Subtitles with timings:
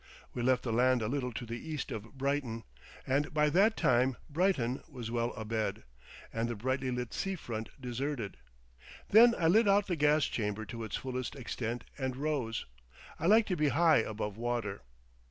[0.33, 2.63] We left the land a little to the east of Brighton,
[3.05, 5.83] and by that time Brighton was well abed.
[6.33, 8.37] and the brightly lit sea front deserted.
[9.09, 12.65] Then I let out the gas chamber to its fullest extent and rose.
[13.19, 14.81] I like to be high above water.